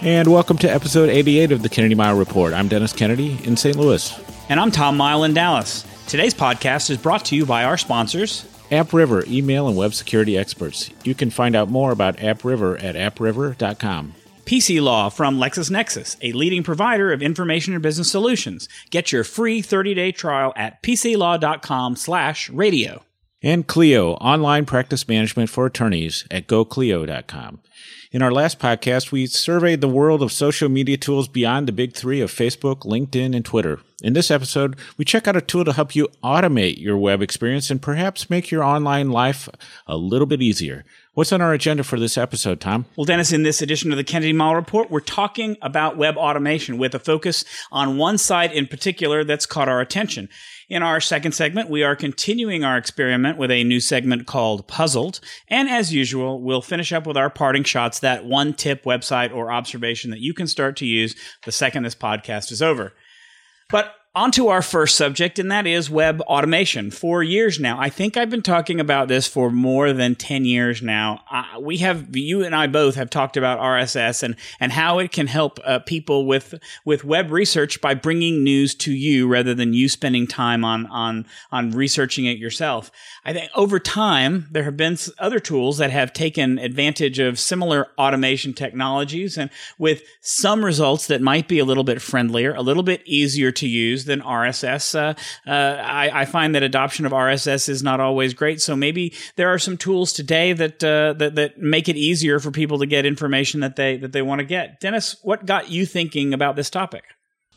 [0.00, 2.52] And welcome to episode 88 of the Kennedy Mighell Report.
[2.54, 3.76] I'm Dennis Kennedy in St.
[3.76, 4.16] Louis.
[4.48, 5.84] And I'm Tom Mighell in Dallas.
[6.06, 8.44] Today's podcast is brought to you by our sponsors.
[8.70, 10.90] AppRiver, email and web security experts.
[11.02, 14.14] You can find out more about AppRiver at appriver.com.
[14.44, 18.68] PC Law from LexisNexis, a leading provider of information and business solutions.
[18.90, 23.02] Get your free 30-day trial at pclaw.com slash radio.
[23.42, 27.60] And Clio, online practice management for attorneys at goclio.com.
[28.10, 31.92] In our last podcast, we surveyed the world of social media tools beyond the big
[31.92, 33.80] three of Facebook, LinkedIn, and Twitter.
[34.02, 37.70] In this episode, we check out a tool to help you automate your web experience
[37.70, 39.46] and perhaps make your online life
[39.86, 40.86] a little bit easier.
[41.12, 42.86] What's on our agenda for this episode, Tom?
[42.96, 46.78] Well, Dennis, in this edition of the Kennedy Mighell Report, we're talking about web automation
[46.78, 50.30] with a focus on one side in particular that's caught our attention.
[50.68, 55.18] In our second segment, we are continuing our experiment with a new segment called Puzzled.
[55.48, 59.50] And as usual, we'll finish up with our parting shots, that one tip, website, or
[59.50, 61.16] observation that you can start to use
[61.46, 62.92] the second this podcast is over.
[63.70, 66.90] But on to our first subject, and that is web automation.
[66.90, 70.82] For years now, I think I've been talking about this for more than 10 years
[70.82, 71.20] now.
[71.30, 75.12] Uh, we have, you and I both have talked about RSS and, and how it
[75.12, 79.72] can help uh, people with, with web research by bringing news to you rather than
[79.72, 82.90] you spending time on, on, on researching it yourself.
[83.24, 87.88] I think over time, there have been other tools that have taken advantage of similar
[87.98, 92.82] automation technologies and with some results that might be a little bit friendlier, a little
[92.82, 94.94] bit easier to use than RSS.
[94.94, 95.14] Uh,
[95.48, 98.60] uh, I, I, find that adoption of RSS is not always great.
[98.60, 102.50] So maybe there are some tools today that uh, that, that make it easier for
[102.50, 104.80] people to get information that they that they want to get.
[104.80, 107.04] Dennis, what got you thinking about this topic?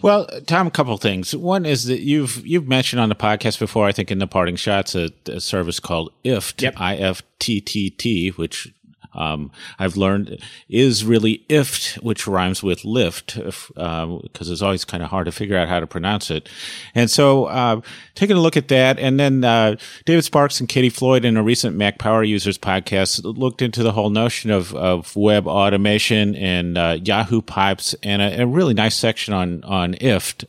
[0.01, 1.35] Well, Tom, a couple of things.
[1.35, 4.55] One is that you've you've mentioned on the podcast before, I think in the parting
[4.55, 6.73] shots, a, a service called IFTTT, yep.
[6.77, 8.73] I F T T T, which
[9.13, 15.03] um, I've learned is really ift, which rhymes with lift, because uh, it's always kind
[15.03, 16.49] of hard to figure out how to pronounce it.
[16.95, 17.81] And so, uh,
[18.15, 21.43] taking a look at that, and then uh, David Sparks and Katie Floyd in a
[21.43, 26.77] recent Mac Power Users podcast looked into the whole notion of, of web automation and
[26.77, 30.45] uh, Yahoo pipes, and a, a, really nice section on on ift.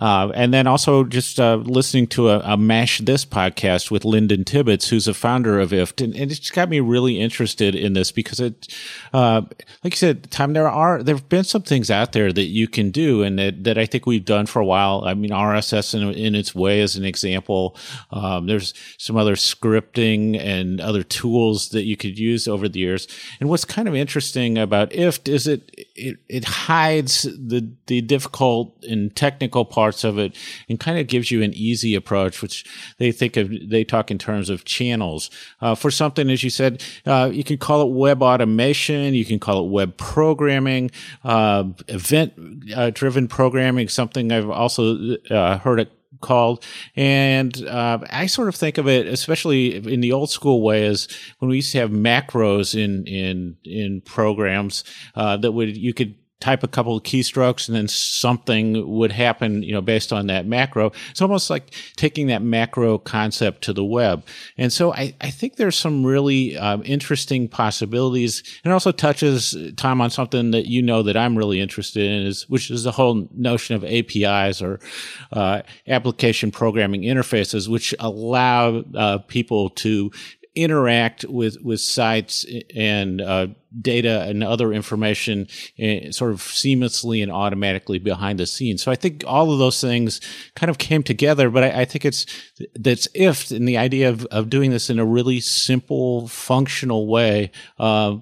[0.00, 4.44] Uh, and then also just uh, listening to a, a, Mash This podcast with Linden
[4.44, 6.04] Tibbets, who's a founder of IFT.
[6.04, 8.74] And, and it's got me really interested in this because it,
[9.12, 9.42] uh,
[9.84, 12.66] like you said, Tom, there are, there have been some things out there that you
[12.66, 15.04] can do and that, that I think we've done for a while.
[15.04, 17.76] I mean, RSS in, in its way as an example.
[18.10, 23.06] Um, there's some other scripting and other tools that you could use over the years.
[23.38, 28.82] And what's kind of interesting about IFT is it, it, it hides the, the difficult
[28.88, 30.36] and technical part parts of it
[30.68, 32.64] and kind of gives you an easy approach, which
[32.98, 35.30] they think of, they talk in terms of channels.
[35.60, 39.40] Uh, for something, as you said, uh, you can call it web automation, you can
[39.40, 40.92] call it web programming,
[41.24, 42.32] uh, event
[42.76, 45.90] uh, driven programming, something I've also uh, heard it
[46.20, 46.64] called.
[46.94, 51.08] And uh, I sort of think of it, especially in the old school way, as
[51.38, 54.84] when we used to have macros in in in programs
[55.16, 59.62] uh, that would you could type a couple of keystrokes and then something would happen,
[59.62, 60.90] you know, based on that macro.
[61.10, 64.24] It's almost like taking that macro concept to the web.
[64.56, 68.42] And so I, I think there's some really um, interesting possibilities.
[68.64, 72.26] And it also touches, Tom, on something that you know that I'm really interested in
[72.26, 74.80] is, which is the whole notion of APIs or
[75.32, 80.10] uh, application programming interfaces, which allow uh, people to
[80.54, 82.44] interact with with sites
[82.74, 83.46] and uh,
[83.80, 85.46] data and other information
[85.80, 88.82] uh, sort of seamlessly and automatically behind the scenes.
[88.82, 90.20] So I think all of those things
[90.56, 92.26] kind of came together, but I, I think it's
[92.74, 97.52] that's if in the idea of, of doing this in a really simple, functional way
[97.78, 98.16] uh,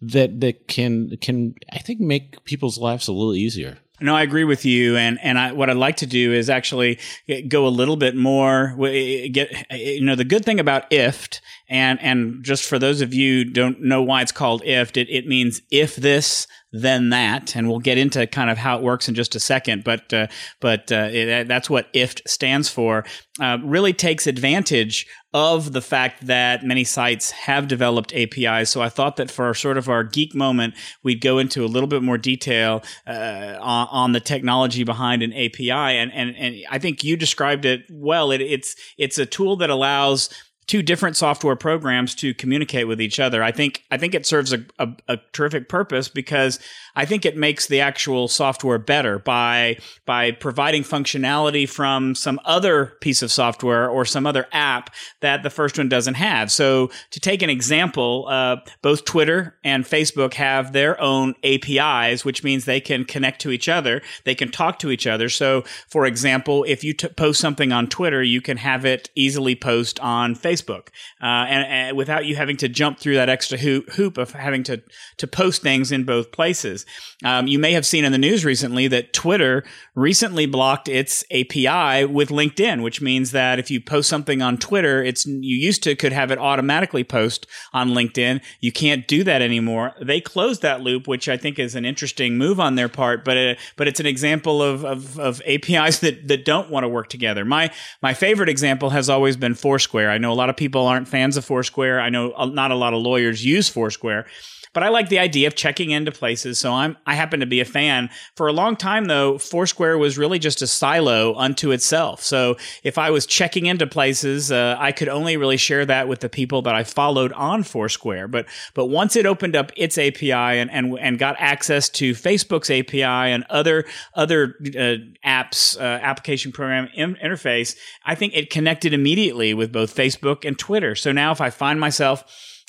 [0.00, 3.78] that that can can I think make people's lives a little easier.
[4.00, 6.98] No, I agree with you, and and I, what I'd like to do is actually
[7.28, 8.74] eh, go a little bit more.
[8.80, 8.86] Eh,
[9.24, 13.14] eh, get you know the good thing about IFT, and and just for those of
[13.14, 17.68] you don't know why it's called IFT, it, it means if this than that, and
[17.68, 19.84] we'll get into kind of how it works in just a second.
[19.84, 20.26] But uh,
[20.58, 23.04] but uh, it, that's what IFT stands for.
[23.40, 28.70] Uh, really takes advantage of the fact that many sites have developed APIs.
[28.70, 31.88] So I thought that for sort of our geek moment, we'd go into a little
[31.88, 35.70] bit more detail uh, on, on, the technology behind an API.
[35.70, 38.32] And, and and I think you described it well.
[38.32, 40.28] It, it's it's a tool that allows
[40.66, 43.42] two different software programs to communicate with each other.
[43.42, 46.58] I think I think it serves a, a, a, terrific purpose because
[46.96, 52.96] I think it makes the actual software better by by providing functionality from some other
[53.00, 54.90] piece of software or some other app
[55.20, 56.50] that the first one doesn't have.
[56.50, 62.42] So to take an example, uh, both Twitter and Facebook have their own APIs, which
[62.42, 64.00] means they can connect to each other.
[64.24, 65.28] They can talk to each other.
[65.28, 69.54] So for example, if you t- post something on Twitter, you can have it easily
[69.54, 70.53] post on Facebook.
[70.54, 70.88] Facebook,
[71.22, 74.82] uh, and, and, without you having to jump through that extra hoop, of having to
[75.16, 76.86] to post things in both places.
[77.24, 79.64] Um, you may have seen in the news recently that Twitter
[79.94, 85.02] recently blocked its API with LinkedIn, which means that if you post something on Twitter,
[85.02, 88.42] it's you used to could have it automatically post on LinkedIn.
[88.60, 89.92] You can't do that anymore.
[90.00, 93.36] They closed that loop, which I think is an interesting move on their part, but
[93.36, 97.08] it, but it's an example of, of, of APIs that, that don't want to work
[97.08, 97.44] together.
[97.44, 97.70] My
[98.02, 100.10] my favorite example has always been Foursquare.
[100.10, 102.00] I know a lot of people aren't fans of Foursquare.
[102.00, 104.26] I know not a lot of lawyers use Foursquare.
[104.74, 107.60] But I like the idea of checking into places, so I'm I happen to be
[107.60, 108.10] a fan.
[108.36, 112.22] For a long time though, Foursquare was really just a silo unto itself.
[112.22, 116.20] So if I was checking into places, uh, I could only really share that with
[116.20, 118.26] the people that I followed on Foursquare.
[118.26, 122.70] But but once it opened up its API and and, and got access to Facebook's
[122.70, 123.84] API and other
[124.14, 129.94] other uh, apps uh, application program in- interface, I think it connected immediately with both
[129.94, 130.96] Facebook and Twitter.
[130.96, 132.24] So now if I find myself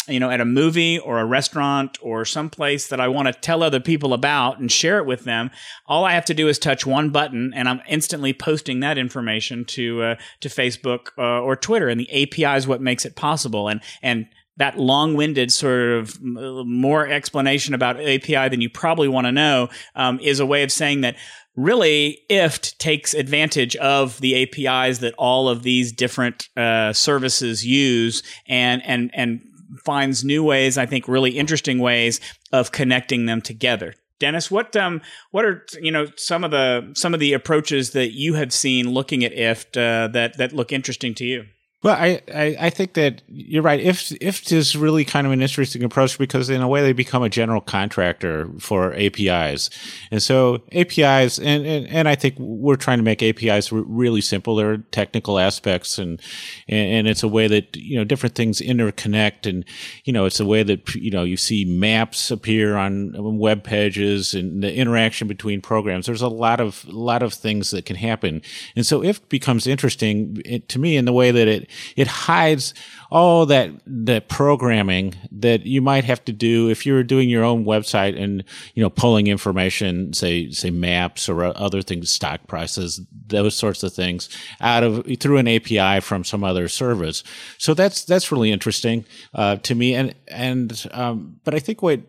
[0.08, 3.64] you know, at a movie or a restaurant or someplace that I want to tell
[3.64, 5.52] other people about and share it with them,
[5.88, 9.66] all I have to do is touch one button, and I'm instantly posting that information
[9.66, 11.90] to uh, to Facebook uh, or Twitter.
[11.90, 13.68] And the API is what makes it possible.
[13.68, 19.32] And and that long-winded sort of more explanation about API than you probably want to
[19.32, 21.18] know um, is a way of saying that
[21.56, 28.24] really IFT takes advantage of the APIs that all of these different uh, services use
[28.48, 29.42] and and and
[29.84, 32.20] finds new ways, I think really interesting ways
[32.52, 33.94] of connecting them together.
[34.20, 35.02] Dennis, what um
[35.32, 38.90] what are you know some of the some of the approaches that you have seen
[38.90, 41.46] looking at IFT uh, that that look interesting to you?
[41.84, 43.80] Well, I, I, I, think that you're right.
[43.80, 47.22] If IFT is really kind of an interesting approach because in a way they become
[47.22, 49.70] a general contractor for APIs,
[50.10, 54.56] and so APIs and and, and I think we're trying to make APIs really simple.
[54.56, 56.20] There are technical aspects, and,
[56.68, 59.64] and it's a way that you know different things interconnect, and
[60.06, 64.34] you know it's a way that you know you see maps appear on web pages
[64.34, 66.08] and the interaction between programs.
[66.08, 68.42] There's a lot of lot of things that can happen,
[68.76, 71.65] and so IFT becomes interesting to me in the way that it
[71.96, 72.74] it hides
[73.12, 77.66] all that that programming that you might have to do if you're doing your own
[77.66, 83.56] website and you know pulling information, say say maps or other things, stock prices, those
[83.56, 84.30] sorts of things
[84.62, 87.24] out of through an API from some other service.
[87.58, 89.96] So that's that's really interesting uh, to me.
[89.96, 92.02] And and um, but I think what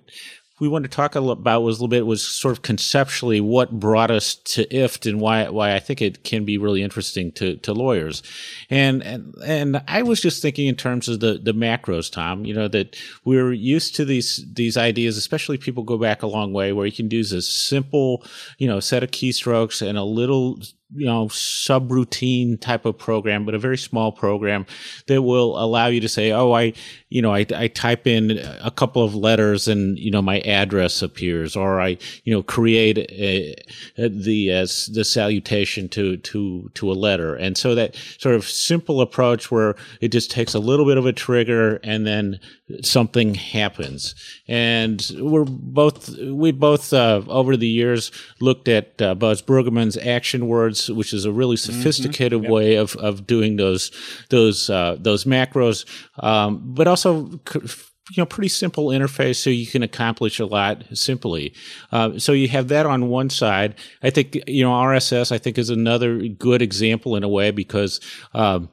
[0.58, 4.10] we wanted to talk about was a little bit was sort of conceptually what brought
[4.10, 7.74] us to IFT and why why I think it can be really interesting to, to
[7.74, 8.22] lawyers.
[8.70, 12.54] And, and and I was just thinking in terms of the, the macros, Tom, you
[12.54, 16.72] know, that we're used to these these ideas, especially people go back a long way
[16.72, 18.24] where you can do a simple,
[18.58, 20.58] you know, set of keystrokes and a little
[20.94, 24.64] you know subroutine type of program but a very small program
[25.08, 26.72] that will allow you to say oh i
[27.08, 31.02] you know i, I type in a couple of letters and you know my address
[31.02, 33.54] appears or i you know create a,
[33.96, 38.44] a, the as the salutation to to to a letter and so that sort of
[38.44, 42.38] simple approach where it just takes a little bit of a trigger and then
[42.82, 44.14] something happens
[44.48, 48.10] and we're both we both uh, over the years
[48.40, 51.72] looked at uh, Buzz Bruggeman's action words words, which is a really mm-hmm.
[51.72, 52.44] sophisticated mm-hmm.
[52.44, 52.52] yep.
[52.52, 53.90] way of, of doing those
[54.30, 55.84] those uh, those macros,
[56.22, 61.54] um, but also you know pretty simple interface so you can accomplish a lot simply.
[61.92, 63.74] Uh, so you have that on one side.
[64.02, 68.00] I think you know rss i think is another good example in a way because
[68.34, 68.68] um,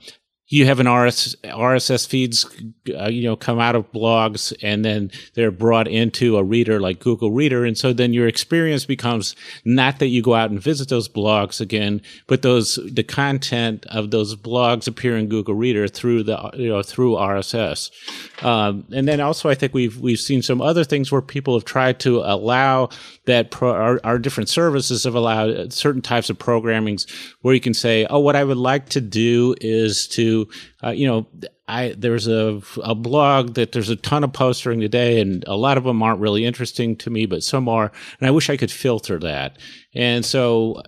[0.53, 2.45] you have an RS, RSS feeds,
[2.95, 6.99] uh, you know, come out of blogs and then they're brought into a reader like
[6.99, 7.65] Google Reader.
[7.65, 11.59] And so then your experience becomes not that you go out and visit those blogs
[11.59, 16.69] again, but those, the content of those blogs appear in Google Reader through the, you
[16.69, 17.89] know, through RSS.
[18.43, 21.65] Um, and then also I think we've, we've seen some other things where people have
[21.65, 22.89] tried to allow
[23.25, 27.09] that pro, our, our different services have allowed certain types of programmings
[27.41, 30.42] where you can say, oh, what I would like to do is to,
[30.83, 31.27] uh, you know,
[31.67, 35.45] I there's a a blog that there's a ton of posts during the day, and
[35.47, 38.49] a lot of them aren't really interesting to me, but some are, and I wish
[38.49, 39.57] I could filter that.
[39.95, 40.81] And so,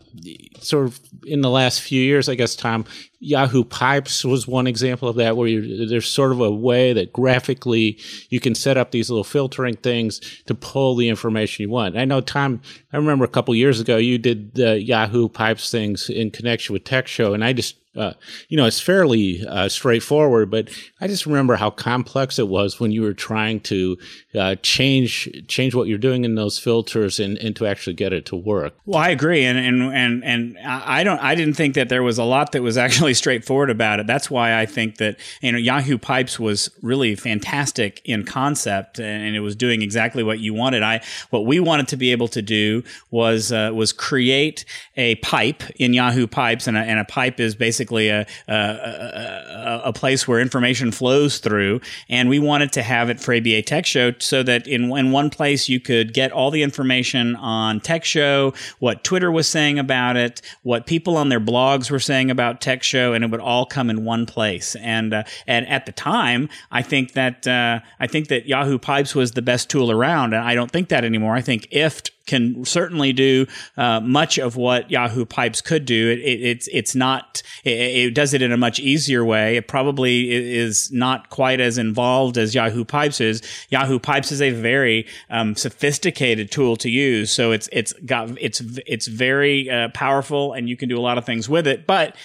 [0.59, 2.83] sort of in the last few years, I guess Tom
[3.19, 5.49] Yahoo Pipes was one example of that, where
[5.87, 7.97] there's sort of a way that graphically
[8.29, 11.97] you can set up these little filtering things to pull the information you want.
[11.97, 12.61] I know Tom.
[12.91, 16.83] I remember a couple years ago you did the Yahoo Pipes things in connection with
[16.83, 18.13] Tech Show, and I just uh,
[18.49, 22.91] you know, it's fairly uh, straightforward, but I just remember how complex it was when
[22.91, 23.97] you were trying to
[24.35, 28.25] uh, change change what you're doing in those filters and, and to actually get it
[28.27, 28.75] to work.
[28.85, 32.17] Well, I agree, and and and and I don't I didn't think that there was
[32.17, 34.07] a lot that was actually straightforward about it.
[34.07, 39.35] That's why I think that you know Yahoo Pipes was really fantastic in concept, and
[39.35, 40.83] it was doing exactly what you wanted.
[40.83, 44.65] I what we wanted to be able to do was uh, was create
[44.97, 49.81] a pipe in Yahoo Pipes, and a, and a pipe is basically a, a, a,
[49.85, 53.85] a place where information flows through, and we wanted to have it for ABA Tech
[53.85, 58.05] Show so that in, in one place you could get all the information on Tech
[58.05, 62.61] Show, what Twitter was saying about it, what people on their blogs were saying about
[62.61, 64.75] Tech Show, and it would all come in one place.
[64.75, 69.15] And uh, and at the time, I think that uh, I think that Yahoo Pipes
[69.15, 71.35] was the best tool around, and I don't think that anymore.
[71.35, 73.45] I think IFT can certainly do
[73.77, 76.09] uh, much of what Yahoo Pipes could do.
[76.11, 79.57] It, it, it's it's not it, it, does it in a much easier way.
[79.57, 83.41] It probably is not quite as involved as Yahoo Pipes is.
[83.69, 88.61] Yahoo Pipes is a very um, sophisticated tool to use, so it's it's got it's
[88.85, 92.15] it's very uh, powerful, and you can do a lot of things with it, but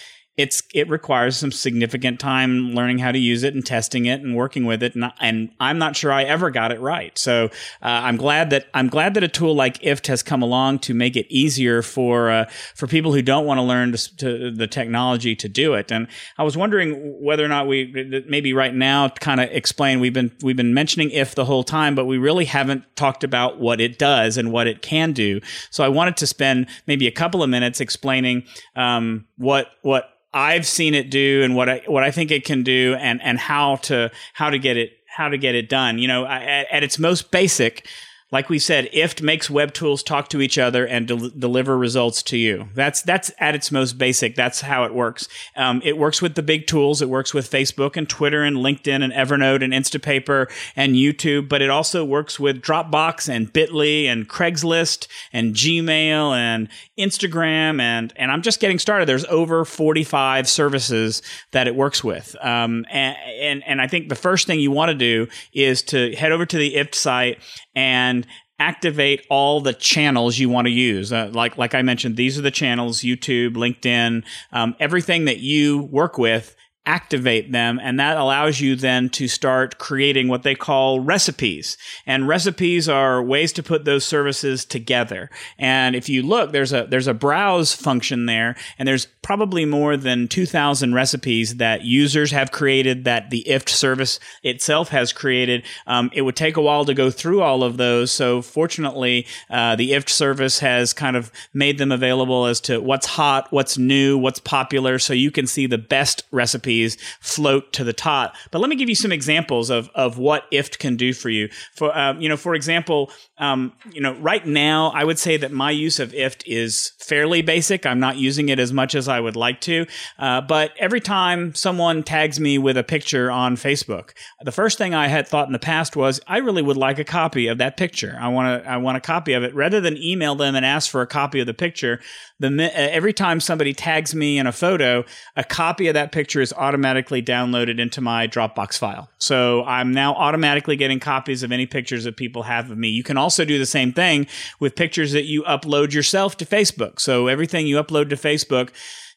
[0.41, 4.35] it's it requires some significant time learning how to use it and testing it and
[4.35, 7.17] working with it and, and I'm not sure I ever got it right.
[7.19, 7.49] So uh,
[7.83, 11.15] I'm glad that I'm glad that a tool like IFT has come along to make
[11.17, 15.37] it easier for uh, for people who don't want to learn to, to, the technology
[15.37, 15.93] to do it.
[15.93, 20.15] And I was wondering whether or not we maybe right now kind of explain we've
[20.15, 23.81] been we've been mentioning IFT the whole time but we really haven't talked about what
[23.81, 25.41] it does and what it can do.
[25.71, 28.45] So I wanted to spend maybe a couple of minutes explaining
[28.75, 32.63] um, what what I've seen it do and what I what I think it can
[32.63, 35.99] do and and how to how to get it how to get it done.
[35.99, 37.87] You know, at, at its most basic,
[38.33, 42.23] like we said, IFT makes web tools talk to each other and del- deliver results
[42.25, 42.69] to you.
[42.75, 44.37] That's that's at its most basic.
[44.37, 45.29] That's how it works.
[45.57, 47.03] Um, it works with the big tools.
[47.03, 51.49] It works with Facebook and Twitter and LinkedIn and Evernote and Instapaper and YouTube.
[51.49, 58.13] But it also works with Dropbox and Bitly and Craigslist and Gmail and Instagram and
[58.15, 59.09] and I'm just getting started.
[59.09, 61.21] There's over 45 services
[61.51, 62.37] that it works with.
[62.41, 66.15] Um, and, and and I think the first thing you want to do is to
[66.15, 67.39] head over to the IFT site
[67.75, 68.27] and
[68.59, 71.13] activate all the channels you want to use.
[71.13, 75.83] Uh, like like I mentioned, these are the channels: YouTube, LinkedIn, um, everything that you
[75.83, 76.55] work with
[76.87, 82.27] activate them and that allows you then to start creating what they call recipes and
[82.27, 87.07] recipes are ways to put those services together and if you look there's a there's
[87.07, 93.05] a browse function there and there's probably more than 2000 recipes that users have created
[93.05, 97.11] that the IFT service itself has created um, it would take a while to go
[97.11, 101.93] through all of those so fortunately uh, the IFT service has kind of made them
[101.93, 106.23] available as to what's hot what's new what's popular so you can see the best
[106.31, 108.35] recipes float to the top.
[108.51, 111.49] But let me give you some examples of, of what IFT can do for you.
[111.75, 115.53] For um, you know, for example, um, you know, right now I would say that
[115.53, 117.87] my use of IFT is fairly basic.
[117.87, 119.87] I'm not using it as much as I would like to.
[120.19, 124.11] Uh, but every time someone tags me with a picture on Facebook,
[124.43, 127.05] the first thing I had thought in the past was I really would like a
[127.05, 128.17] copy of that picture.
[128.21, 130.91] I want to I want a copy of it rather than email them and ask
[130.91, 132.01] for a copy of the picture.
[132.39, 135.05] The uh, every time somebody tags me in a photo,
[135.37, 139.11] a copy of that picture is automatically downloaded into my Dropbox file.
[139.19, 142.89] So I'm now automatically getting copies of any pictures that people have of me.
[142.89, 144.27] You can also do the same thing
[144.59, 147.01] with pictures that you upload yourself to Facebook.
[147.01, 148.71] So everything you upload to Facebook,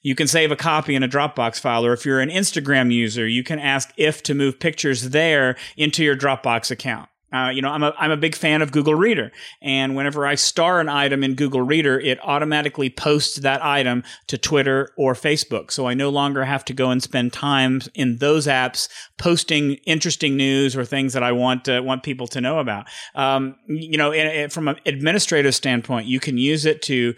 [0.03, 1.86] you can save a copy in a Dropbox file.
[1.86, 6.03] Or if you're an Instagram user, you can ask if to move pictures there into
[6.03, 7.10] your Dropbox account.
[7.33, 10.36] Uh, you know, I'm a I'm a big fan of Google Reader, and whenever I
[10.36, 15.72] star an item in Google Reader, it automatically posts that item to Twitter or Facebook.
[15.72, 20.38] So I no longer have to go and spend time in those apps posting interesting
[20.38, 22.86] news or things that I want uh, want people to know about.
[23.15, 27.15] Um, you know, from an administrative standpoint, you can use it to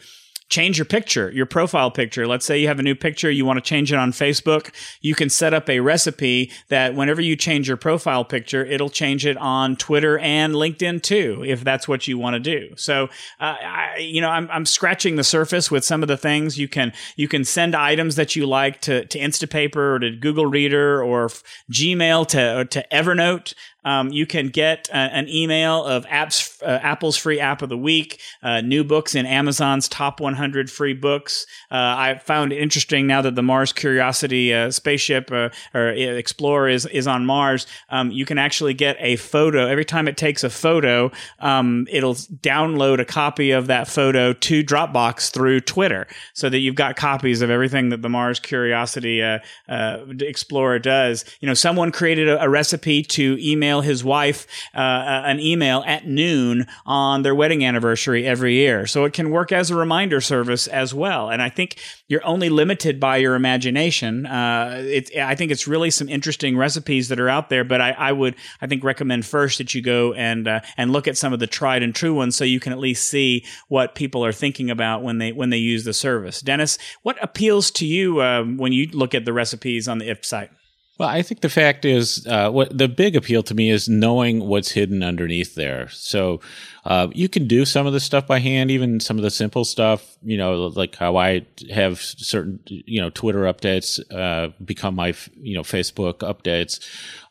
[0.49, 2.27] change your picture, your profile picture.
[2.27, 4.71] Let's say you have a new picture, you want to change it on Facebook.
[5.01, 9.25] You can set up a recipe that whenever you change your profile picture, it'll change
[9.25, 12.75] it on Twitter and LinkedIn too, if that's what you want to do.
[12.77, 13.05] So,
[13.39, 16.67] uh, I, you know, I'm, I'm scratching the surface with some of the things you
[16.67, 21.03] can, you can send items that you like to, to Instapaper or to Google Reader
[21.03, 21.29] or
[21.71, 23.53] Gmail to, to Evernote.
[23.85, 27.77] Um, you can get uh, an email of apps, uh, Apple's free app of the
[27.77, 31.45] week, uh, new books in Amazon's top 100 free books.
[31.69, 36.69] Uh, I found it interesting now that the Mars Curiosity uh, spaceship uh, or Explorer
[36.69, 37.67] is is on Mars.
[37.89, 41.11] Um, you can actually get a photo every time it takes a photo.
[41.39, 46.75] Um, it'll download a copy of that photo to Dropbox through Twitter, so that you've
[46.75, 49.21] got copies of everything that the Mars Curiosity
[49.69, 51.23] Explorer does.
[51.39, 55.39] You know, someone created a, a recipe to email email his wife uh, uh, an
[55.39, 58.87] email at noon on their wedding anniversary every year.
[58.87, 61.29] So it can work as a reminder service as well.
[61.29, 61.77] And I think
[62.07, 64.25] you're only limited by your imagination.
[64.25, 67.91] Uh, it, I think it's really some interesting recipes that are out there, but I,
[67.91, 71.33] I would, I think, recommend first that you go and uh, and look at some
[71.33, 74.33] of the tried and true ones, so you can at least see what people are
[74.33, 76.41] thinking about when they when they use the service.
[76.41, 80.25] Dennis, what appeals to you uh, when you look at the recipes on the IF
[80.25, 80.51] site?
[80.97, 84.47] Well, I think the fact is, uh, what the big appeal to me is knowing
[84.47, 85.89] what's hidden underneath there.
[85.89, 86.39] So
[86.85, 89.65] uh, you can do some of the stuff by hand, even some of the simple
[89.65, 90.15] stuff.
[90.23, 95.55] You know, like how I have certain, you know, Twitter updates uh, become my, you
[95.55, 96.79] know, Facebook updates.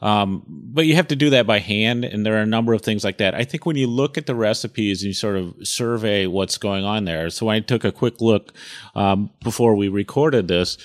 [0.02, 2.83] Um, but you have to do that by hand, and there are a number of
[2.83, 3.35] things like that.
[3.35, 6.85] I think when you look at the recipes and you sort of survey what's going
[6.85, 7.30] on there.
[7.30, 8.52] So I took a quick look
[8.94, 10.76] um, before we recorded this.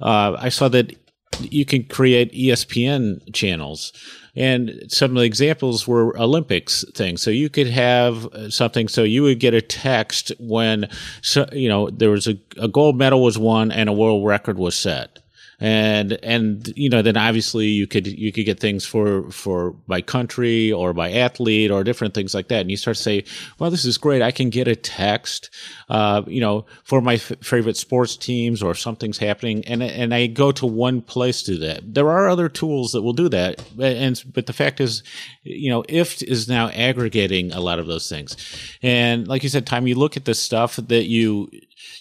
[0.00, 0.99] Uh, I saw that
[1.38, 3.92] you can create ESPN channels.
[4.36, 7.22] And some of the examples were Olympics things.
[7.22, 8.88] So you could have uh, something.
[8.88, 10.88] So you would get a text when,
[11.22, 14.58] so, you know, there was a, a gold medal was won and a world record
[14.58, 15.18] was set
[15.60, 20.00] and and you know then obviously you could you could get things for for by
[20.00, 22.62] country or by athlete or different things like that.
[22.62, 23.24] And you start to say
[23.58, 24.22] well this is great.
[24.22, 25.50] I can get a text
[25.90, 29.64] uh, you know for my f- favorite sports teams or something's happening.
[29.66, 31.94] And and i go to one place to that.
[31.94, 33.62] There are other tools that will do that.
[33.78, 35.02] And but the fact is
[35.42, 38.36] you know ift is now aggregating a lot of those things.
[38.82, 41.50] And like you said time you look at the stuff that you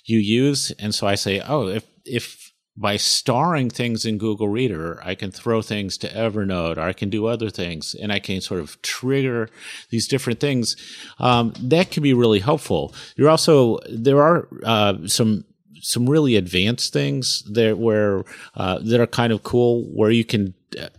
[0.06, 0.72] you use.
[0.80, 2.49] And so i say oh if if
[2.80, 7.10] by starring things in Google Reader, I can throw things to Evernote or I can
[7.10, 9.50] do other things and I can sort of trigger
[9.89, 10.78] these different things.
[11.20, 12.94] Um, that can be really helpful.
[13.18, 15.46] You're also, there are uh, some
[15.82, 20.54] some really advanced things there where uh, that are kind of cool where you can
[20.80, 20.89] uh,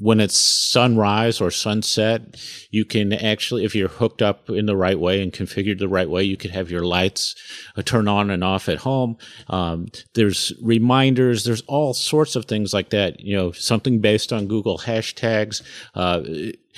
[0.00, 2.22] when it's sunrise or sunset,
[2.70, 6.08] you can actually, if you're hooked up in the right way and configured the right
[6.08, 7.34] way, you could have your lights
[7.76, 9.18] uh, turn on and off at home.
[9.48, 11.44] Um, there's reminders.
[11.44, 13.20] There's all sorts of things like that.
[13.20, 15.62] You know, something based on Google hashtags.
[15.94, 16.22] Uh,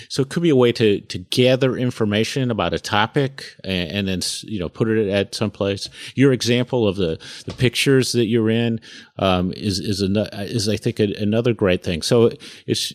[0.09, 4.09] so it could be a way to to gather information about a topic and, and
[4.09, 5.89] then you know put it at some place.
[6.15, 8.81] Your example of the the pictures that you're in
[9.19, 12.03] um, is is an, is I think a, another great thing.
[12.03, 12.31] So
[12.67, 12.93] it's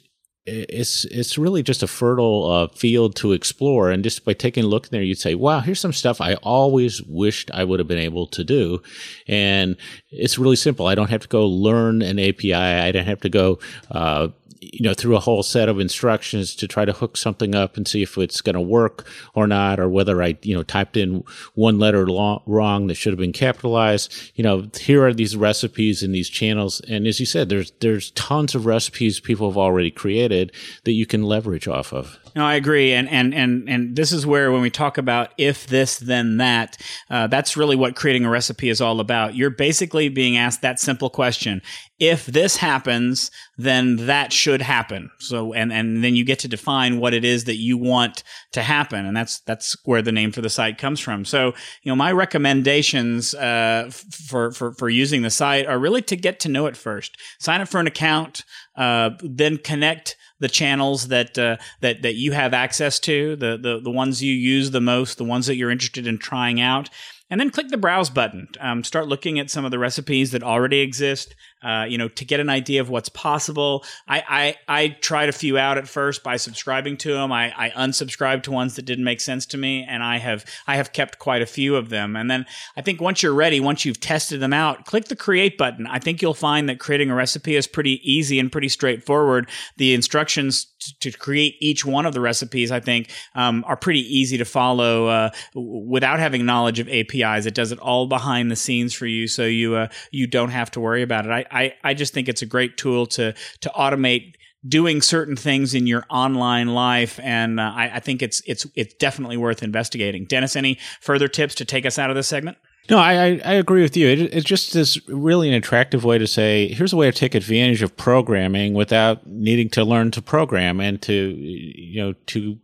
[0.47, 3.91] it's it's really just a fertile uh, field to explore.
[3.91, 7.01] And just by taking a look there, you'd say, "Wow, here's some stuff I always
[7.03, 8.81] wished I would have been able to do."
[9.27, 9.75] And
[10.10, 10.88] it's really simple.
[10.88, 12.53] I don't have to go learn an API.
[12.53, 13.60] I don't have to go
[13.91, 14.29] uh,
[14.62, 17.88] you know, through a whole set of instructions to try to hook something up and
[17.88, 21.23] see if it's going to work or not, or whether I, you know, typed in
[21.55, 24.13] one letter long, wrong that should have been capitalized.
[24.36, 28.12] You know, here are these recipes and these channels, and as you said, there's there's
[28.12, 30.37] tons of recipes people have already created
[30.84, 32.17] that you can leverage off of.
[32.36, 35.65] No, I agree, and and and and this is where when we talk about if
[35.65, 36.78] this then that,
[37.10, 39.36] uh, that's really what creating a recipe is all about.
[39.36, 41.63] You're basically being asked that simple question:
[41.97, 45.10] If this happens, then that should happen.
[45.17, 48.62] So, and and then you get to define what it is that you want to
[48.62, 51.26] happen, and that's that's where the name for the site comes from.
[51.26, 56.15] So, you know, my recommendations uh, for for for using the site are really to
[56.15, 57.17] get to know it first.
[57.39, 58.43] Sign up for an account,
[58.76, 63.80] uh, then connect the channels that uh, that that you have access to, the, the
[63.80, 66.89] the ones you use the most, the ones that you're interested in trying out.
[67.29, 68.47] And then click the browse button.
[68.59, 71.35] Um, start looking at some of the recipes that already exist.
[71.63, 73.83] Uh, you know, to get an idea of what's possible.
[74.07, 74.23] I,
[74.67, 77.31] I I tried a few out at first by subscribing to them.
[77.31, 80.75] I, I unsubscribed to ones that didn't make sense to me, and I have I
[80.75, 82.15] have kept quite a few of them.
[82.15, 85.57] And then I think once you're ready, once you've tested them out, click the create
[85.57, 85.87] button.
[85.87, 89.49] I think you'll find that creating a recipe is pretty easy and pretty straightforward.
[89.77, 90.67] The instructions
[91.00, 95.08] to create each one of the recipes, I think, um, are pretty easy to follow
[95.08, 97.45] uh, without having knowledge of APIs.
[97.45, 100.71] It does it all behind the scenes for you, so you uh, you don't have
[100.71, 101.32] to worry about it.
[101.32, 104.34] I, I I just think it's a great tool to to automate
[104.67, 108.93] doing certain things in your online life, and uh, I, I think it's it's it's
[108.95, 110.26] definitely worth investigating.
[110.26, 112.58] Dennis, any further tips to take us out of this segment?
[112.89, 114.08] No, I, I agree with you.
[114.08, 117.36] It, it just is really an attractive way to say, here's a way to take
[117.36, 122.58] advantage of programming without needing to learn to program and to, you know, to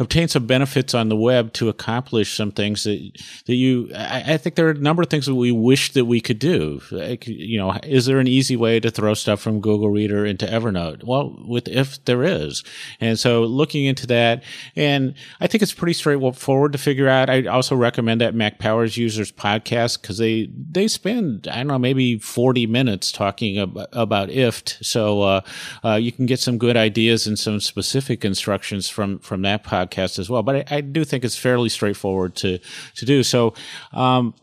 [0.00, 2.98] obtain some benefits on the web to accomplish some things that,
[3.46, 6.06] that you, I, I think there are a number of things that we wish that
[6.06, 6.80] we could do.
[6.90, 10.46] Like, you know, is there an easy way to throw stuff from Google Reader into
[10.46, 11.04] Evernote?
[11.04, 12.64] Well, with if there is.
[13.00, 14.42] And so looking into that,
[14.74, 17.30] and I think it's pretty straightforward to figure out.
[17.30, 21.68] I also recommend that Mac Powers users podcast podcast because they they spend I don't
[21.68, 25.40] know maybe forty minutes talking about, about IFT, so uh,
[25.84, 30.18] uh, you can get some good ideas and some specific instructions from from that podcast
[30.18, 30.42] as well.
[30.42, 32.58] But I, I do think it's fairly straightforward to
[32.96, 33.22] to do.
[33.22, 33.54] So.
[33.92, 34.34] Um,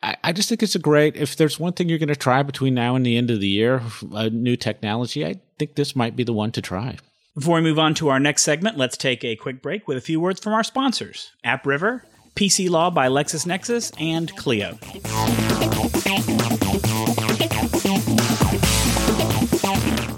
[0.00, 1.16] I, just think it's a great.
[1.16, 3.48] If there's one thing you're going to try between now and the end of the
[3.48, 6.98] year, a new technology, I think this might be the one to try.
[7.34, 10.00] Before we move on to our next segment, let's take a quick break with a
[10.00, 12.02] few words from our sponsors AppRiver
[12.38, 14.78] PC Law by LexisNexis, and Clio.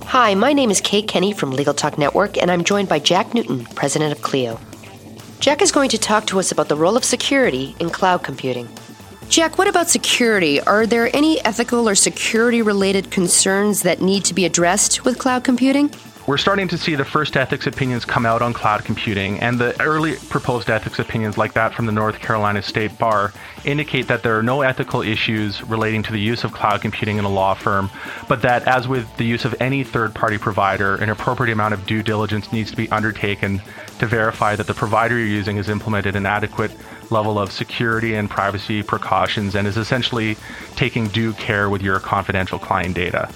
[0.04, 3.32] Hi, my name is Kate Kenny from Legal Talk Network, and I'm joined by Jack
[3.32, 4.60] Newton, president of Clio.
[5.38, 8.68] Jack is going to talk to us about the role of security in cloud computing.
[9.30, 10.60] Jack, what about security?
[10.60, 15.42] Are there any ethical or security related concerns that need to be addressed with cloud
[15.42, 15.90] computing?
[16.30, 19.74] We're starting to see the first ethics opinions come out on cloud computing, and the
[19.82, 23.32] early proposed ethics opinions, like that from the North Carolina State Bar,
[23.64, 27.24] indicate that there are no ethical issues relating to the use of cloud computing in
[27.24, 27.90] a law firm,
[28.28, 31.84] but that, as with the use of any third party provider, an appropriate amount of
[31.84, 33.60] due diligence needs to be undertaken
[33.98, 36.70] to verify that the provider you're using has implemented an adequate
[37.10, 40.36] level of security and privacy precautions and is essentially
[40.76, 43.28] taking due care with your confidential client data.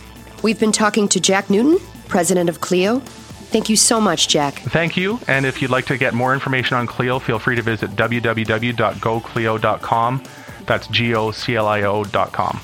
[0.44, 3.00] We've been talking to Jack Newton, president of Clio.
[3.00, 4.54] Thank you so much, Jack.
[4.54, 5.20] Thank you.
[5.28, 10.24] And if you'd like to get more information on Clio, feel free to visit www.goclio.com.
[10.66, 12.60] That's G O C L I O.com.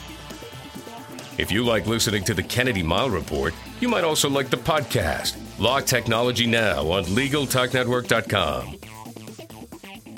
[1.39, 5.37] If you like listening to the Kennedy Mighell Report, you might also like the podcast,
[5.59, 8.77] Law Technology Now, on LegalTalkNetwork.com.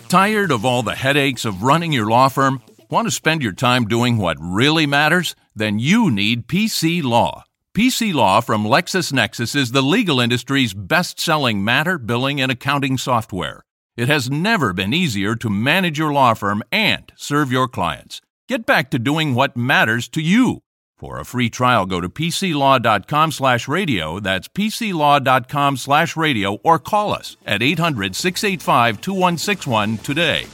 [0.08, 2.62] Tired of all the headaches of running your law firm?
[2.90, 5.34] Want to spend your time doing what really matters?
[5.54, 7.44] Then you need PC Law.
[7.74, 13.64] PC Law from LexisNexis is the legal industry's best selling matter, billing, and accounting software.
[13.96, 18.20] It has never been easier to manage your law firm and serve your clients.
[18.46, 20.60] Get back to doing what matters to you.
[20.98, 24.20] For a free trial, go to pclaw.com slash radio.
[24.20, 30.44] That's pclaw.com slash radio or call us at 800 685 2161 today.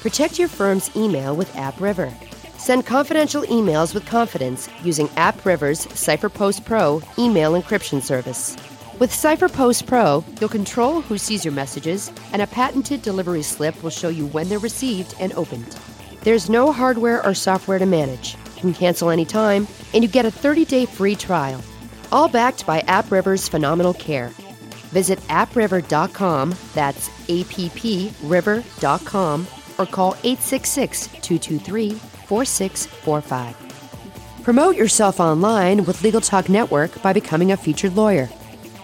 [0.00, 2.29] Protect your firm's email with AppRiver.
[2.60, 8.54] Send confidential emails with confidence using AppRiver's CipherPost Pro email encryption service.
[8.98, 13.88] With CipherPost Pro, you'll control who sees your messages, and a patented delivery slip will
[13.88, 15.74] show you when they're received and opened.
[16.20, 18.34] There's no hardware or software to manage.
[18.56, 21.62] You can cancel anytime, and you get a 30 day free trial.
[22.12, 24.28] All backed by AppRiver's phenomenal care.
[24.92, 29.46] Visit appriver.com, that's A P P river.com,
[29.78, 31.98] or call 866 223
[32.30, 34.42] 4645.
[34.44, 38.28] Promote yourself online with Legal Talk Network by becoming a featured lawyer.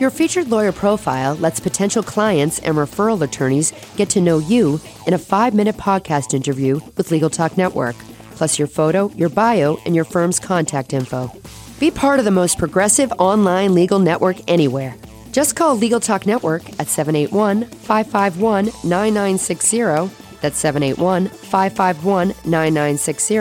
[0.01, 5.15] Your featured lawyer profile lets potential clients and referral attorneys get to know you in
[5.15, 7.95] a five minute podcast interview with Legal Talk Network,
[8.33, 11.31] plus your photo, your bio, and your firm's contact info.
[11.79, 14.97] Be part of the most progressive online legal network anywhere.
[15.31, 23.39] Just call Legal Talk Network at 781 551 9960 that's 781 551 9960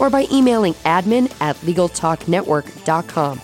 [0.00, 3.40] or by emailing admin at LegalTalkNetwork.com.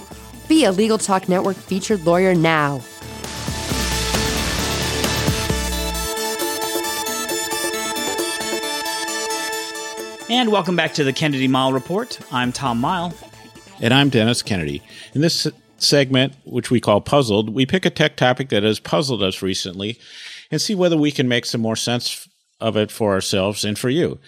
[0.49, 2.81] Be a Legal Talk Network featured lawyer now.
[10.29, 12.19] And welcome back to the Kennedy Mighell Report.
[12.33, 13.15] I'm Tom Mighell.
[13.81, 14.83] And I'm Dennis Kennedy.
[15.15, 19.23] In this segment, which we call Puzzled, we pick a tech topic that has puzzled
[19.23, 20.01] us recently
[20.51, 22.28] and see whether we can make some more sense
[22.61, 24.18] of it for ourselves and for you.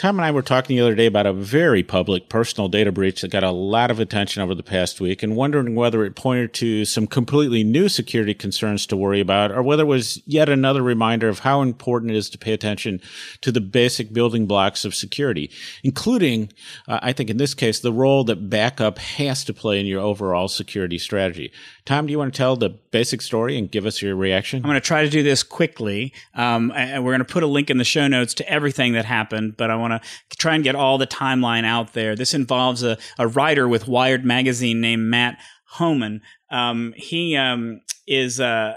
[0.00, 3.20] Tom and I were talking the other day about a very public personal data breach
[3.20, 6.54] that got a lot of attention over the past week and wondering whether it pointed
[6.54, 10.82] to some completely new security concerns to worry about or whether it was yet another
[10.82, 12.98] reminder of how important it is to pay attention
[13.42, 15.50] to the basic building blocks of security,
[15.84, 16.50] including,
[16.88, 20.00] uh, I think in this case, the role that backup has to play in your
[20.00, 21.52] overall security strategy.
[21.84, 24.58] Tom, do you want to tell the basic story and give us your reaction?
[24.58, 26.12] I'm going to try to do this quickly.
[26.34, 29.04] Um, and we're going to put a link in the show notes to everything that
[29.04, 32.14] happened, but I want to try and get all the timeline out there.
[32.14, 36.20] This involves a, a writer with Wired Magazine named Mat Honan.
[36.50, 38.76] Um, he um, is uh,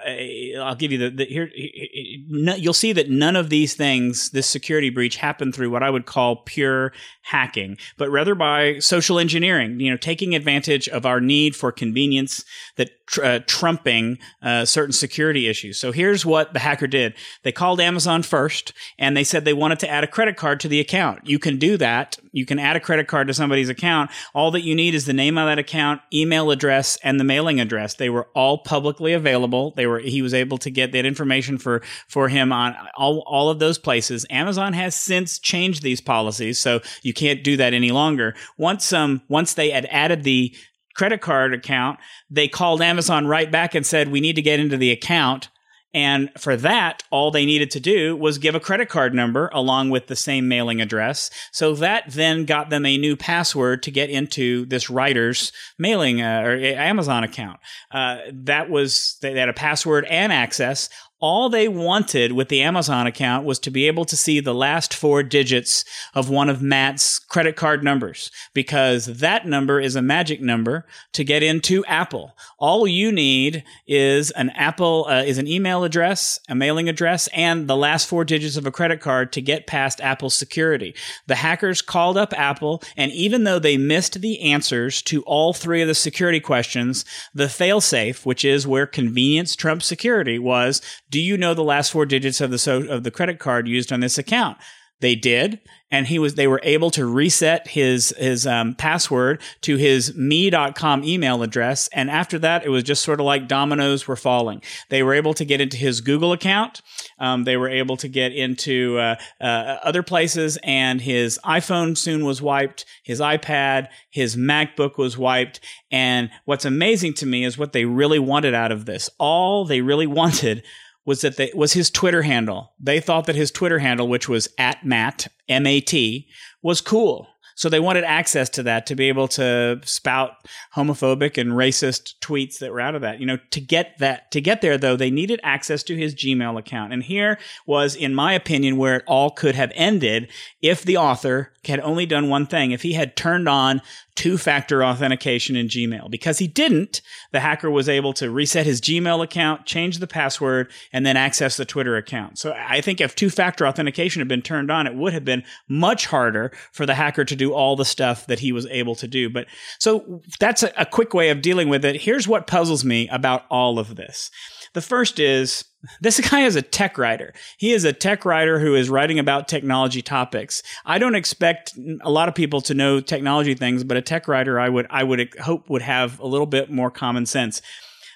[0.62, 4.92] I'll give you the, the here you'll see that none of these things this security
[4.92, 6.94] breach happened through what I would call pure
[7.24, 12.46] hacking but rather by social engineering you know taking advantage of our need for convenience
[12.76, 15.80] that tr- uh, trumping uh, certain security issues.
[15.80, 17.16] So here's what the hacker did.
[17.42, 20.68] They called Amazon first and they said they wanted to add a credit card to
[20.68, 21.28] the account.
[21.28, 22.20] You can do that.
[22.32, 24.12] You can add a credit card to somebody's account.
[24.36, 27.60] All that you need is the name of that account email address and the mailing
[27.60, 27.96] address.
[27.96, 29.74] They were all publicly available available.
[29.76, 33.50] They were he was able to get that information for for him on all all
[33.50, 34.26] of those places.
[34.30, 38.36] Amazon has since changed these policies, so you can't do that any longer.
[38.58, 40.54] Once um once they had added the
[40.96, 44.78] credit card account, they called Amazon right back and said we need to get into
[44.78, 45.50] the account
[45.94, 49.92] and for that, all they needed to do was give a credit card number along
[49.92, 51.30] with the same mailing address.
[51.52, 56.42] So that then got them a new password to get into this writer's mailing uh,
[56.44, 57.60] or Amazon account.
[57.92, 60.90] Uh, that was, they had a password and access
[61.24, 64.94] all they wanted with the Amazon account was to be able to see the last
[64.94, 70.42] four digits of one of Mat's credit card numbers because that number is a magic
[70.42, 72.36] number to get into Apple.
[72.60, 77.70] All you need is an Apple uh, is an email address, a mailing address, and
[77.70, 80.94] the last four digits of a credit card to get past Apple's security.
[81.28, 85.82] The hackers called up Apple, and even though they missed the answers to all three
[85.82, 90.82] of the security questions, the failsafe, which is where convenience trumps security, was
[91.14, 93.94] do you know the last four digits of the so- of the credit card used
[93.94, 94.58] on this account?
[95.00, 95.60] They did,
[95.94, 101.04] and he was they were able to reset his his um, password to his me.com
[101.04, 105.04] email address and after that it was just sort of like dominoes were falling they
[105.04, 106.82] were able to get into his google account
[107.20, 112.26] um, they were able to get into uh, uh, other places and his iphone soon
[112.26, 115.60] was wiped his ipad his macbook was wiped
[115.92, 119.82] and what's amazing to me is what they really wanted out of this all they
[119.82, 120.64] really wanted
[121.06, 122.74] was that they, was his Twitter handle.
[122.80, 126.28] They thought that his Twitter handle, which was at Matt M A T,
[126.62, 127.28] was cool.
[127.56, 130.32] So they wanted access to that to be able to spout
[130.76, 133.20] homophobic and racist tweets that were out of that.
[133.20, 136.58] You know, to get that, to get there though, they needed access to his Gmail
[136.58, 136.94] account.
[136.94, 140.30] And here was, in my opinion, where it all could have ended
[140.62, 142.72] if the author had only done one thing.
[142.72, 143.82] If he had turned on
[144.16, 146.10] two factor authentication in Gmail.
[146.10, 150.72] Because he didn't, the hacker was able to reset his Gmail account, change the password,
[150.92, 152.38] and then access the Twitter account.
[152.38, 155.44] So I think if two factor authentication had been turned on, it would have been
[155.68, 159.08] much harder for the hacker to do all the stuff that he was able to
[159.08, 159.30] do.
[159.30, 159.48] But
[159.80, 162.02] so that's a, a quick way of dealing with it.
[162.02, 164.30] Here's what puzzles me about all of this.
[164.74, 165.66] The first is
[166.02, 167.34] this guy is a tech writer.
[167.58, 170.64] He is a tech writer who is writing about technology topics.
[170.86, 174.60] I don't expect a lot of people to know technology things, but a tech writer
[174.60, 177.62] I would I would hope would have a little bit more common sense.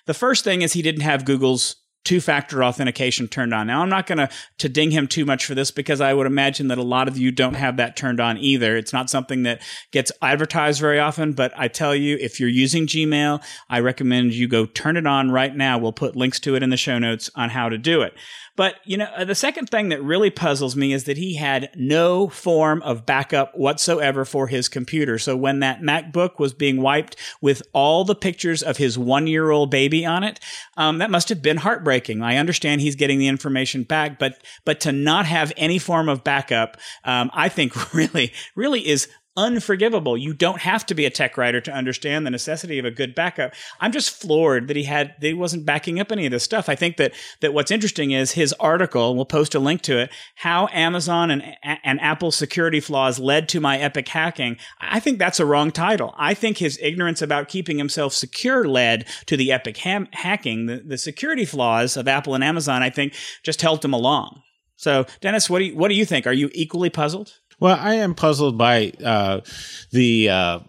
[0.05, 1.75] The first thing is he didn't have Google's
[2.07, 3.67] two-factor authentication turned on.
[3.67, 6.25] Now, I'm not going to to ding him too much for this because I would
[6.25, 8.77] imagine that a lot of you don't have that turned on either.
[8.77, 12.87] It's not something that gets advertised very often, but I tell you, if you're using
[12.87, 15.77] Gmail, I recommend you go turn it on right now.
[15.77, 18.13] We'll put links to it in the show notes on how to do it.
[18.57, 21.69] But, you know, uh, the second thing that really puzzles me is that he had
[21.75, 25.17] no form of backup whatsoever for his computer.
[25.19, 29.51] So when that MacBook was being wiped with all the pictures of his one year
[29.51, 30.39] old baby on it,
[30.75, 32.21] um, that must have been heartbreaking.
[32.23, 36.23] I understand he's getting the information back, but, but to not have any form of
[36.23, 40.17] backup, um, I think really, really is unforgivable.
[40.17, 43.13] You don't have to be a tech writer to understand the necessity of a good
[43.15, 43.53] backup.
[43.79, 46.67] I'm just floored that he had that he wasn't backing up any of this stuff.
[46.67, 49.15] I think that that what's interesting is his article.
[49.15, 50.09] We'll post a link to it.
[50.35, 54.57] How Amazon and and Apple security flaws led to my epic hacking.
[54.81, 56.15] I think that's a wrong title.
[56.17, 60.65] I think his ignorance about keeping himself secure led to the epic ham- hacking.
[60.65, 64.41] The, the security flaws of Apple and Amazon, I think, just helped him along.
[64.75, 66.27] So, Dennis, what do you, what do you think?
[66.27, 67.33] Are you equally puzzled?
[67.59, 69.41] Well, I am puzzled by uh,
[69.91, 70.59] the, uh,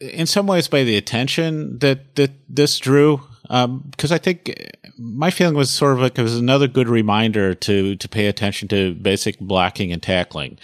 [0.00, 3.22] in some ways, by the attention that that this drew.
[3.42, 4.54] because um, I think
[4.98, 8.68] my feeling was sort of like it was another good reminder to to pay attention
[8.68, 10.58] to basic blocking and tackling,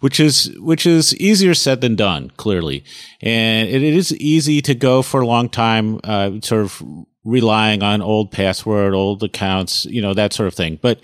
[0.00, 2.84] which is which is easier said than done, clearly,
[3.20, 6.82] and it, it is easy to go for a long time, uh, sort of
[7.24, 10.78] relying on old password, old accounts, you know, that sort of thing.
[10.80, 11.00] But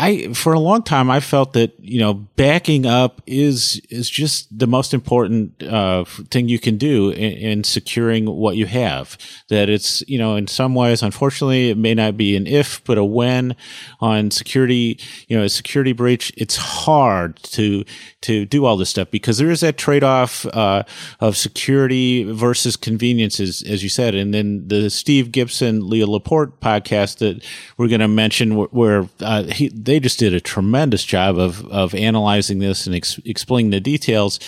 [0.00, 4.56] I for a long time I felt that you know backing up is is just
[4.56, 9.18] the most important uh, thing you can do in, in, securing what you have.
[9.48, 12.96] That it's you know in some ways, unfortunately, it may not be an if but
[12.96, 13.56] a when
[14.00, 15.00] on security.
[15.26, 16.32] You know, a security breach.
[16.36, 17.84] It's hard to
[18.20, 20.82] to do all this stuff because there is that trade off uh,
[21.20, 24.14] of security versus convenience, as, you said.
[24.14, 27.44] And then the Steve Gibson Leo Laporte podcast that
[27.76, 31.66] we're going to mention, where, where uh, he they just did a tremendous job of
[31.68, 34.38] of analyzing this and ex- explaining the details.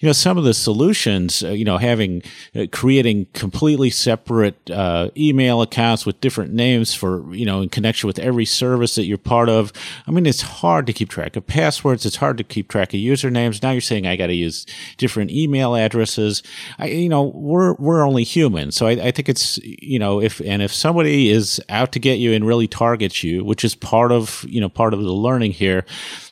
[0.00, 2.22] You know, some of the solutions, uh, you know, having
[2.56, 8.06] uh, creating completely separate uh, email accounts with different names for you know in connection
[8.06, 9.74] with every service that you're part of.
[10.06, 12.06] I mean, it's hard to keep track of passwords.
[12.06, 13.62] It's hard to keep track of usernames.
[13.62, 14.64] Now you're saying I got to use
[14.96, 16.42] different email addresses.
[16.78, 20.40] I, you know, we're we're only human, so I, I think it's you know if
[20.40, 24.12] and if somebody is out to get you and really targets you, which is part
[24.12, 25.84] of you know part of the learning here,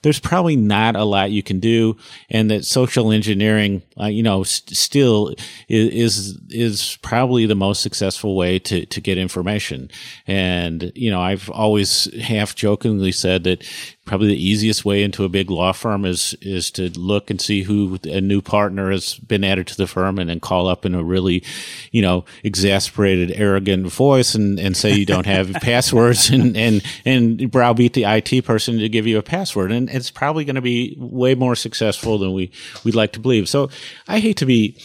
[0.02, 1.96] there's probably not a lot you can do,
[2.31, 3.58] and that social engineering,
[4.01, 5.35] uh, you know, st- still
[5.68, 9.90] is, is is probably the most successful way to to get information.
[10.27, 13.64] And you know, I've always half jokingly said that
[14.09, 17.62] probably the easiest way into a big law firm is is to look and see
[17.62, 20.94] who a new partner has been added to the firm and then call up in
[20.94, 21.44] a really
[21.92, 27.51] you know exasperated arrogant voice and, and say you don't have passwords and and and
[27.51, 29.71] browbeat the IT person to give you a password.
[29.71, 32.51] And it's probably going to be way more successful than we
[32.85, 33.49] we'd like to believe.
[33.49, 33.71] So
[34.07, 34.77] I hate to be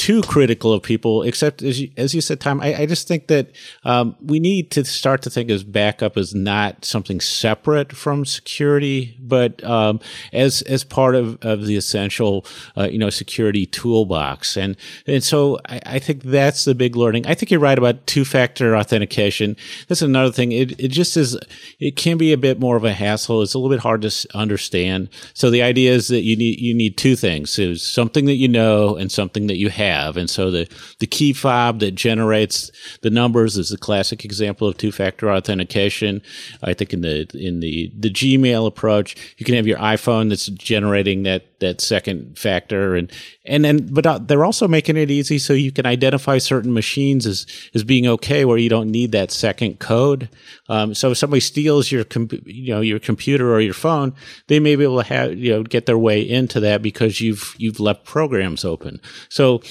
[0.00, 3.26] too critical of people, except as you, as you said, Tom, I, I just think
[3.26, 3.50] that
[3.84, 9.14] um, we need to start to think as backup as not something separate from security,
[9.20, 10.00] but um,
[10.32, 12.46] as as part of, of the essential,
[12.78, 14.56] uh, you know, security toolbox.
[14.56, 14.74] And
[15.06, 17.26] and so I, I, think that's the big learning.
[17.26, 19.54] I think you're right about two factor authentication.
[19.88, 20.52] That's another thing.
[20.52, 21.36] It it just is.
[21.78, 23.42] It can be a bit more of a hassle.
[23.42, 25.10] It's a little bit hard to understand.
[25.34, 28.48] So the idea is that you need you need two things: so something that you
[28.48, 30.16] know and something that you have have.
[30.16, 32.70] And so the, the key fob that generates
[33.02, 36.22] the numbers is the classic example of two-factor authentication.
[36.62, 40.46] I think in the, in the, the Gmail approach, you can have your iPhone that's
[40.46, 43.10] generating that, that second factor and,
[43.44, 47.26] and then, but uh, they're also making it easy so you can identify certain machines
[47.26, 50.28] as, as being okay where you don't need that second code.
[50.68, 54.14] Um, so if somebody steals your, com- you know, your computer or your phone,
[54.48, 57.54] they may be able to have, you know, get their way into that because you've,
[57.58, 59.00] you've left programs open.
[59.28, 59.62] So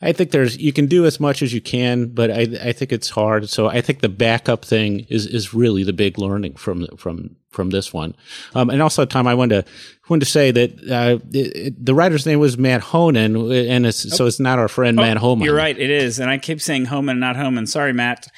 [0.00, 2.92] I think there's you can do as much as you can, but I I think
[2.92, 3.48] it's hard.
[3.48, 7.70] So I think the backup thing is is really the big learning from from from
[7.70, 8.14] this one.
[8.54, 9.72] Um, and also, Tom, I wanted to
[10.08, 14.06] wanted to say that uh, it, it, the writer's name was Mat Honan, and it's,
[14.06, 14.08] oh.
[14.10, 15.44] so it's not our friend oh, Matt Homan.
[15.44, 17.66] You're right, it is, and I keep saying Homan, not Homan.
[17.66, 18.28] Sorry, Matt.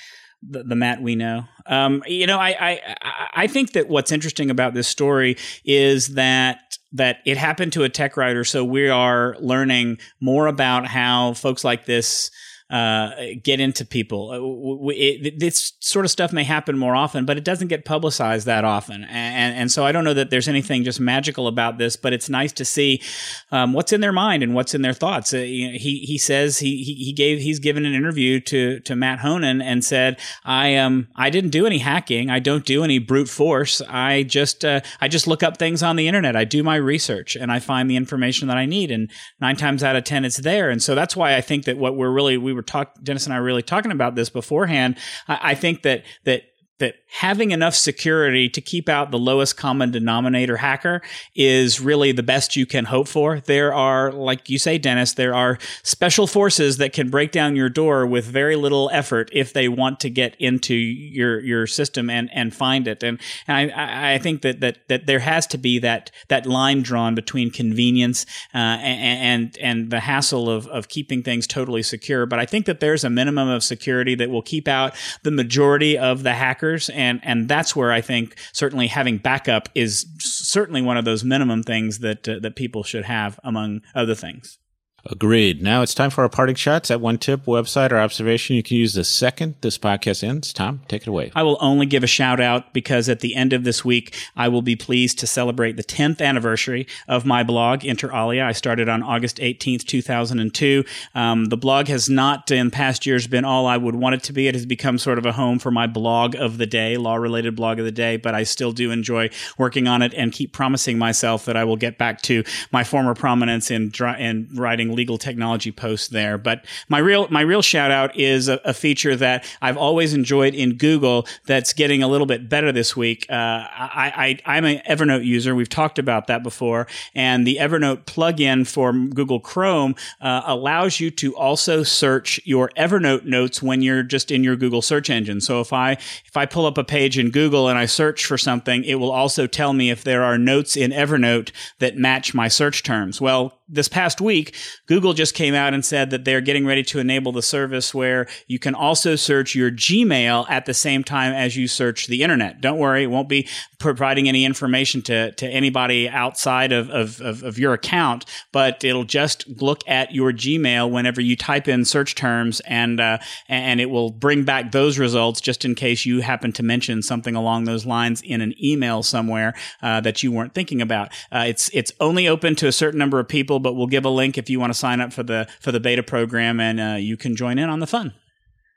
[0.42, 1.44] The, the Matt we know.
[1.66, 6.78] Um, you know, I, I I think that what's interesting about this story is that
[6.92, 8.42] that it happened to a tech writer.
[8.44, 12.30] So we are learning more about how folks like this
[12.70, 13.10] uh,
[13.42, 14.30] get into people.
[14.30, 18.46] Uh, it, this sort of stuff may happen more often, but it doesn't get publicized
[18.46, 19.04] that often.
[19.04, 22.28] And, and so I don't know that there's anything just magical about this, but it's
[22.28, 23.02] nice to see
[23.50, 25.34] um, what's in their mind and what's in their thoughts.
[25.34, 29.60] Uh, he he says he he gave he's given an interview to to Mat Honan
[29.60, 32.30] and said I um I didn't do any hacking.
[32.30, 33.80] I don't do any brute force.
[33.88, 36.36] I just uh, I just look up things on the internet.
[36.36, 38.90] I do my research and I find the information that I need.
[38.90, 40.70] And nine times out of ten, it's there.
[40.70, 43.26] And so that's why I think that what we're really we were were talking, Dennis
[43.26, 44.96] and I were really talking about this beforehand.
[45.26, 46.42] I, I think that that
[46.80, 51.02] that having enough security to keep out the lowest common denominator hacker
[51.34, 53.40] is really the best you can hope for.
[53.40, 57.68] There are, like you say, Dennis, there are special forces that can break down your
[57.68, 62.30] door with very little effort if they want to get into your your system and
[62.32, 63.02] and find it.
[63.02, 66.82] And, and I, I think that that that there has to be that that line
[66.82, 72.24] drawn between convenience uh, and, and and the hassle of of keeping things totally secure.
[72.26, 75.98] But I think that there's a minimum of security that will keep out the majority
[75.98, 80.96] of the hackers and and that's where I think certainly having backup is certainly one
[80.96, 84.58] of those minimum things that uh, that people should have among other things.
[85.06, 85.62] Agreed.
[85.62, 86.90] Now it's time for our parting shots.
[86.90, 90.52] At one tip, website, or observation you can use the second this podcast ends.
[90.52, 91.32] Tom, take it away.
[91.34, 94.48] I will only give a shout out because at the end of this week, I
[94.48, 98.44] will be pleased to celebrate the 10th anniversary of my blog, Inter Alia.
[98.44, 100.84] I started on August 18th, 2002.
[101.14, 104.32] Um, the blog has not in past years been all I would want it to
[104.32, 104.48] be.
[104.48, 107.56] It has become sort of a home for my blog of the day, law related
[107.56, 110.98] blog of the day, but I still do enjoy working on it and keep promising
[110.98, 115.72] myself that I will get back to my former prominence in, in writing legal technology
[115.72, 116.38] posts there.
[116.38, 120.54] But my real my real shout out is a, a, feature that I've always enjoyed
[120.54, 123.26] in Google that's getting a little bit better this week.
[123.28, 125.54] Uh, I, I am an Evernote user.
[125.54, 131.10] We've talked about that before, and the Evernote plugin for Google Chrome uh, allows you
[131.12, 135.40] to also search your Evernote notes when you're just in your Google search engine.
[135.40, 138.38] So if I if I pull up a page in Google and I search for
[138.38, 142.48] something, it will also tell me if there are notes in Evernote that match my
[142.48, 143.20] search terms.
[143.20, 144.54] Well, this past week,
[144.86, 148.26] Google just came out and said that they're getting ready to enable the service where
[148.48, 152.60] you can also search your Gmail at the same time as you search the internet.
[152.60, 153.48] Don't worry, it won't be
[153.78, 159.04] providing any information to, to anybody outside of, of, of, of your account, but it'll
[159.04, 163.18] just look at your Gmail whenever you type in search terms and, uh,
[163.48, 167.36] and it will bring back those results just in case you happen to mention something
[167.36, 171.08] along those lines in an email somewhere uh, that you weren't thinking about.
[171.30, 174.10] Uh, it's, it's only open to a certain number of people but we'll give a
[174.10, 176.96] link if you want to sign up for the for the beta program, and uh,
[176.98, 178.14] you can join in on the fun.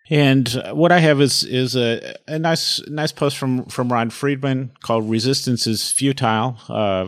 [0.10, 4.72] And what I have is is a, a nice nice post from from Ron Friedman
[4.82, 7.08] called "Resistance is Futile" uh,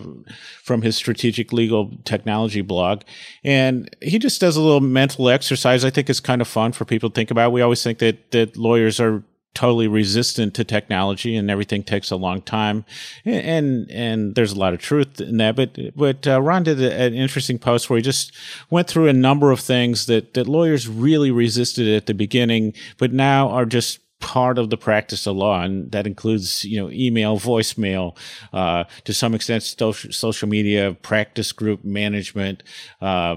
[0.63, 3.01] from his Strategic Legal Technology blog,
[3.43, 5.83] and he just does a little mental exercise.
[5.83, 7.51] I think it's kind of fun for people to think about.
[7.51, 9.23] We always think that that lawyers are
[9.55, 12.85] totally resistant to technology and everything takes a long time.
[13.25, 17.13] And and, there's a lot of truth in that but but uh, Ron did an
[17.13, 18.33] interesting post where he just
[18.69, 23.13] went through a number of things that that lawyers really resisted at the beginning but
[23.13, 27.37] now are just part of the practice of law, and that includes you know email,
[27.37, 28.17] voicemail,
[28.53, 32.63] uh, to some extent social, social media, practice group management,
[33.01, 33.35] uh,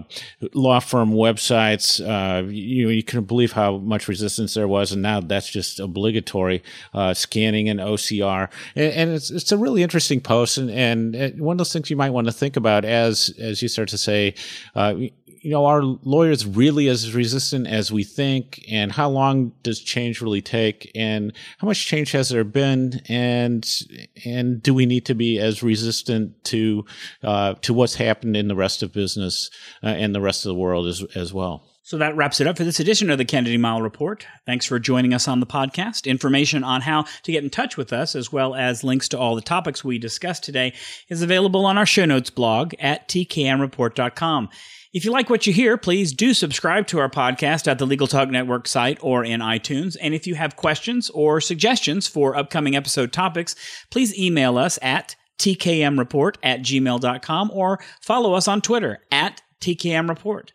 [0.54, 2.00] law firm websites.
[2.00, 6.62] Uh, you you couldn't believe how much resistance there was, and now that's just obligatory.
[6.94, 10.70] Uh, scanning and OCR, and, and, it's it's a really interesting post, and,
[11.14, 13.88] and one of those things you might want to think about as as you start
[13.88, 14.34] to say
[14.74, 14.94] uh,
[15.40, 18.64] you know, are lawyers really as resistant as we think?
[18.70, 20.90] And how long does change really take?
[20.94, 23.00] And how much change has there been?
[23.08, 23.68] And
[24.24, 26.84] and do we need to be as resistant to
[27.22, 29.50] uh, to what's happened in the rest of business
[29.82, 31.64] uh, and the rest of the world as as well?
[31.88, 34.26] So that wraps it up for this edition of the Kennedy Mighell Report.
[34.44, 36.04] Thanks for joining us on the podcast.
[36.04, 39.34] Information on how to get in touch with us, as well as links to all
[39.34, 40.74] the topics we discussed today,
[41.08, 44.50] is available on our show notes blog at tkmreport.com.
[44.98, 48.08] If you like what you hear, please do subscribe to our podcast at the Legal
[48.08, 49.96] Talk Network site or in iTunes.
[50.02, 53.54] And if you have questions or suggestions for upcoming episode topics,
[53.92, 60.48] please email us at tkmreport at gmail.com or follow us on Twitter at tkmreport.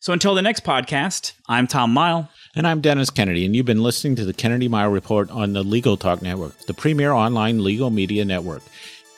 [0.00, 2.28] So until the next podcast, I'm Tom Mighell.
[2.56, 5.62] And I'm Dennis Kennedy, and you've been listening to the Kennedy Mighell Report on the
[5.62, 8.64] Legal Talk Network, the premier online legal media network.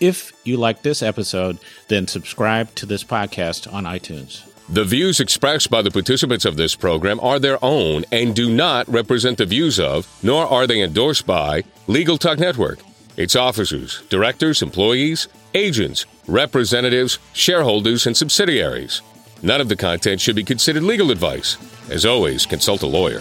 [0.01, 1.57] If you like this episode,
[1.89, 4.43] then subscribe to this podcast on iTunes.
[4.68, 8.88] The views expressed by the participants of this program are their own and do not
[8.88, 12.80] represent the views of, nor are they endorsed by, Legal Talk Network,
[13.16, 19.02] its officers, directors, employees, agents, representatives, shareholders, and subsidiaries.
[19.40, 21.56] None of the content should be considered legal advice.
[21.88, 23.20] As always, consult a lawyer.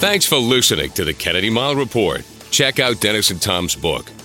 [0.00, 2.24] Thanks for listening to the Kennedy Mighell Report.
[2.50, 4.10] Check out Dennis and Tom's book.